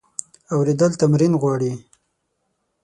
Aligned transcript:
اورېدل 0.53 0.91
تمرین 1.01 1.33
غواړي. 1.41 1.71